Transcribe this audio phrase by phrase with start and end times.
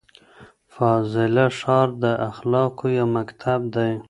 [0.73, 3.91] فاضله ښار د اخلاقو یو مکتب دی.